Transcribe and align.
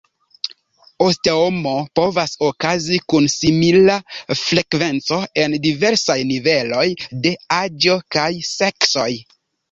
Osteomo 1.07 1.73
povas 1.97 2.31
okazi 2.45 2.95
kun 3.13 3.27
simila 3.33 3.97
frekvenco 4.39 5.19
en 5.43 5.53
la 5.55 5.59
diversaj 5.65 6.15
niveloj 6.31 6.87
de 7.27 7.35
aĝo 7.59 7.99
kaj 8.17 8.27
seksoj. 8.53 9.07